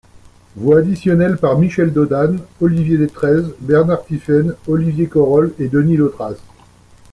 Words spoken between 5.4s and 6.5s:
et Denis Laustriat.